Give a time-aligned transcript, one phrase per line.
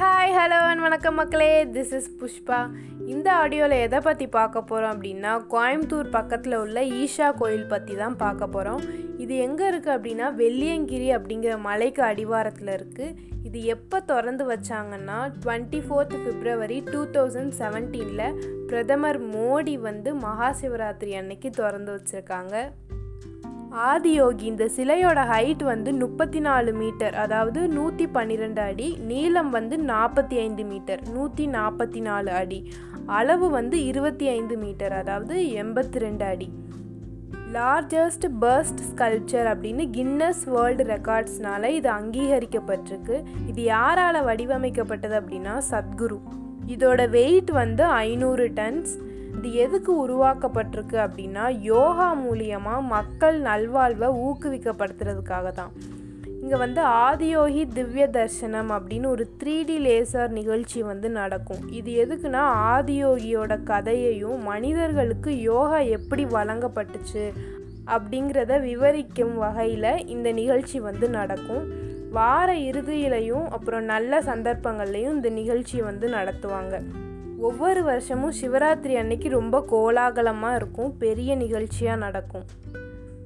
[0.00, 1.64] வணக்கம் மக்களே.
[1.64, 2.58] This is Pushpa
[3.06, 8.46] இந்த ஆடியோவில் எதை பற்றி பார்க்க போகிறோம் அப்படின்னா கோயம்புத்தூர் பக்கத்தில் உள்ள ஈஷா கோயில் பற்றி தான் பார்க்க
[8.46, 8.82] போகிறோம்
[9.16, 16.16] இது எங்கே இருக்குது அப்படின்னா வெள்ளியங்கிரி அப்படிங்கிற மலைக்கு அடிவாரத்தில் இருக்குது இது எப்போ திறந்து வச்சாங்கன்னா twenty fourth
[16.26, 22.56] February two thousand செவன்டீனில் பிரதமர் மோடி வந்து மகா சிவராத்திரி அன்னைக்கு திறந்து வச்சுருக்காங்க.
[23.72, 30.36] ஆதியோகி இந்த சிலையோட ஹைட் வந்து முப்பத்தி நாலு மீட்டர் அதாவது நூற்றி பன்னிரெண்டு அடி நீளம் வந்து நாற்பத்தி
[30.38, 32.72] ஐந்து மீட்டர் நூற்றி நாற்பத்தி நாலு அடி.
[33.06, 36.52] அளவு வந்து இருபத்தி ஐந்து மீட்டர் அதாவது எண்பத்தி ரெண்டு அடி.
[37.52, 43.24] லார்ஜஸ்ட் பர்ஸ்ட் ஸ்கல்ப்சர் அப்படின்னு கின்னஸ் வேர்ல்டு ரெக்கார்ட்ஸ்னால இது அங்கீகரிக்கப்பட்டிருக்கு.
[43.46, 46.18] இது யாரால் வடிவமைக்கப்பட்டது அப்படின்னா சத்குரு.
[46.66, 48.98] இதோட வெயிட் வந்து ஐநூறு டன்ஸ்
[49.36, 55.72] இது எதுக்கு உருவாக்கப்பட்டிருக்கு அப்படின்னா யோகா மூலியமாக மக்கள் நல்வாழ்வை ஊக்குவிக்கப்படுத்துறதுக்காக தான்
[56.42, 61.62] இங்கே வந்து ஆதியோகி திவ்ய தர்சனம் அப்படின்னு ஒரு த்ரீ டி லேசர் நிகழ்ச்சி வந்து நடக்கும்.
[61.70, 62.42] இது எதுக்குன்னா
[62.74, 67.24] ஆதியோகியோட கதையையும் மனிதர்களுக்கு யோகா எப்படி வழங்கப்பட்டுச்சு
[67.86, 71.66] அப்படிங்கிறத விவரிக்கும் வகையில் இந்த நிகழ்ச்சி வந்து நடக்கும்.
[72.10, 77.06] வார இறுதியிலையும் அப்புறம் நல்ல சந்தர்ப்பங்கள்லையும் இந்த நிகழ்ச்சி வந்து நடத்துவாங்க.
[77.46, 82.46] ஒவ்வொரு வருஷமும் சிவராத்திரி அன்னைக்கு ரொம்ப கோலாகலமாக இருக்கும் பெரிய நிகழ்ச்சியாக நடக்கும்.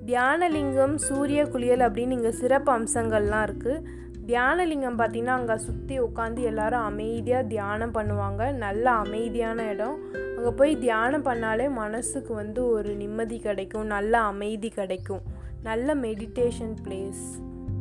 [0.07, 3.85] தியானலிங்கம் சூரிய குளியல் அப்படின்னு இங்கே சிறப்பு அம்சங்கள்லாம் இருக்குது
[4.27, 8.53] தியானலிங்கம் பார்த்திங்கன்னா அங்கே சுற்றி உட்காந்து எல்லாரும் அமைதியாக தியானம் பண்ணுவாங்க.
[8.53, 9.97] நல்ல அமைதியான இடம்.
[10.37, 15.23] அங்கே போய் தியானம் பண்ணாலே மனசுக்கு வந்து ஒரு நிம்மதி கிடைக்கும் நல்ல அமைதி கிடைக்கும்.
[15.63, 17.25] நல்ல மெடிடேஷன் பிளேஸ்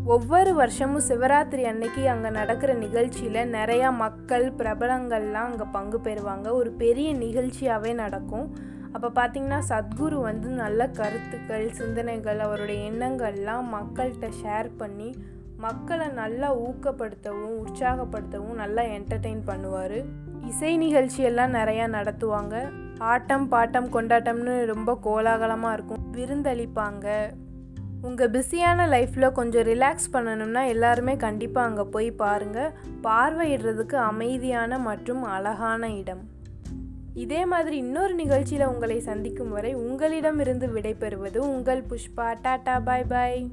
[0.06, 6.48] ஒவ்வொரு வருஷமும் சிவராத்திரி அன்னைக்கு அங்கே நடக்கிற நிகழ்ச்சியில் நிறையா மக்கள் பிரபலங்கள்லாம் அங்கே பங்கு பெறுவாங்க.
[6.52, 8.48] ஒரு பெரிய நிகழ்ச்சியாகவே நடக்கும்.
[8.94, 15.16] அப்போ பார்த்திங்கன்னா சத்குரு வந்து நல்ல கருத்துக்கள் சிந்தனைகள் அவருடைய எண்ணங்கள்லாம் மக்கள்கிட்ட ஷேர் பண்ணி
[15.58, 20.06] மக்களை நல்லா ஊக்கப்படுத்தவும் உற்சாகப்படுத்தவும் நல்லா என்டர்டெயின் பண்ணுவார்.
[20.48, 22.72] இசை நிகழ்ச்சியெல்லாம் நிறையா நடத்துவாங்க.
[22.98, 26.04] ஆட்டம் பாட்டம் கொண்டாட்டம்னு ரொம்ப கோலாகலமாக இருக்கும்.
[26.18, 27.08] விருந்தளிப்பாங்க.
[28.02, 32.72] உங்கள் பிஸியான லைஃப்பில் கொஞ்சம் ரிலாக்ஸ் பண்ணணும்னா எல்லாருமே கண்டிப்பாக அங்கே போய் பாருங்கள்
[33.04, 36.24] பார்வையிடுறதுக்கு அமைதியான மற்றும் அழகான இடம்.
[37.14, 42.36] இதே மாதிரி இன்னொரு நிகழ்ச்சியில் உங்களை சந்திக்கும் வரை உங்களிடமிருந்து விடைபெறுவது உங்கள் புஷ்பா.
[42.42, 43.52] டாடா பாய் பாய்.